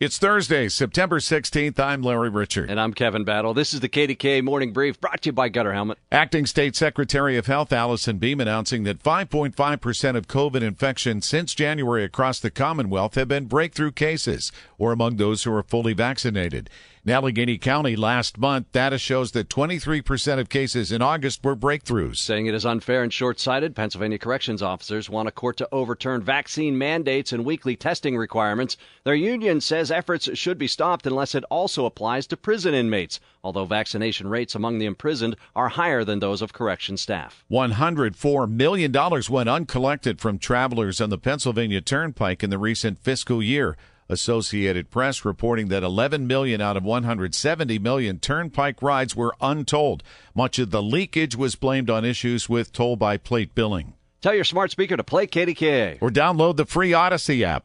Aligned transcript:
It's 0.00 0.16
Thursday, 0.16 0.70
September 0.70 1.18
16th. 1.18 1.78
I'm 1.78 2.00
Larry 2.00 2.30
Richert. 2.30 2.70
And 2.70 2.80
I'm 2.80 2.94
Kevin 2.94 3.22
Battle. 3.22 3.52
This 3.52 3.74
is 3.74 3.80
the 3.80 3.88
KDK 3.90 4.42
Morning 4.42 4.72
Brief 4.72 4.98
brought 4.98 5.20
to 5.20 5.28
you 5.28 5.32
by 5.34 5.50
Gutter 5.50 5.74
Helmet. 5.74 5.98
Acting 6.10 6.46
State 6.46 6.74
Secretary 6.74 7.36
of 7.36 7.44
Health 7.44 7.70
Alison 7.70 8.16
Beam 8.16 8.40
announcing 8.40 8.84
that 8.84 9.02
5.5% 9.02 10.16
of 10.16 10.26
COVID 10.26 10.62
infections 10.62 11.26
since 11.26 11.54
January 11.54 12.02
across 12.02 12.40
the 12.40 12.50
Commonwealth 12.50 13.14
have 13.14 13.28
been 13.28 13.44
breakthrough 13.44 13.92
cases 13.92 14.50
or 14.78 14.90
among 14.90 15.16
those 15.16 15.42
who 15.42 15.52
are 15.52 15.62
fully 15.62 15.92
vaccinated. 15.92 16.70
In 17.02 17.12
Allegheny 17.12 17.56
County 17.56 17.96
last 17.96 18.36
month, 18.36 18.72
data 18.72 18.98
shows 18.98 19.32
that 19.32 19.48
23% 19.48 20.38
of 20.38 20.50
cases 20.50 20.92
in 20.92 21.00
August 21.00 21.42
were 21.42 21.56
breakthroughs. 21.56 22.18
Saying 22.18 22.44
it 22.44 22.54
is 22.54 22.66
unfair 22.66 23.02
and 23.02 23.10
short 23.10 23.40
sighted, 23.40 23.74
Pennsylvania 23.74 24.18
corrections 24.18 24.62
officers 24.62 25.08
want 25.08 25.26
a 25.26 25.32
court 25.32 25.56
to 25.58 25.68
overturn 25.72 26.20
vaccine 26.20 26.76
mandates 26.76 27.32
and 27.32 27.46
weekly 27.46 27.74
testing 27.74 28.18
requirements. 28.18 28.76
Their 29.04 29.14
union 29.14 29.62
says 29.62 29.89
efforts 29.90 30.28
should 30.36 30.58
be 30.58 30.66
stopped 30.66 31.06
unless 31.06 31.34
it 31.34 31.44
also 31.44 31.84
applies 31.84 32.26
to 32.28 32.36
prison 32.36 32.74
inmates, 32.74 33.20
although 33.42 33.64
vaccination 33.64 34.28
rates 34.28 34.54
among 34.54 34.78
the 34.78 34.86
imprisoned 34.86 35.36
are 35.54 35.70
higher 35.70 36.04
than 36.04 36.18
those 36.18 36.42
of 36.42 36.52
correction 36.52 36.96
staff. 36.96 37.44
$104 37.50 38.50
million 38.50 38.92
went 39.30 39.48
uncollected 39.48 40.20
from 40.20 40.38
travelers 40.38 41.00
on 41.00 41.10
the 41.10 41.18
Pennsylvania 41.18 41.80
Turnpike 41.80 42.42
in 42.42 42.50
the 42.50 42.58
recent 42.58 42.98
fiscal 42.98 43.42
year. 43.42 43.76
Associated 44.08 44.90
Press 44.90 45.24
reporting 45.24 45.68
that 45.68 45.84
11 45.84 46.26
million 46.26 46.60
out 46.60 46.76
of 46.76 46.82
170 46.82 47.78
million 47.78 48.18
turnpike 48.18 48.82
rides 48.82 49.14
were 49.14 49.36
untold. 49.40 50.02
Much 50.34 50.58
of 50.58 50.72
the 50.72 50.82
leakage 50.82 51.36
was 51.36 51.54
blamed 51.54 51.88
on 51.88 52.04
issues 52.04 52.48
with 52.48 52.72
toll 52.72 52.96
by 52.96 53.16
plate 53.16 53.54
billing. 53.54 53.94
Tell 54.20 54.34
your 54.34 54.44
smart 54.44 54.72
speaker 54.72 54.96
to 54.96 55.04
play 55.04 55.28
KDKA 55.28 55.98
or 56.00 56.10
download 56.10 56.56
the 56.56 56.66
free 56.66 56.90
Audacy 56.90 57.42
app. 57.42 57.64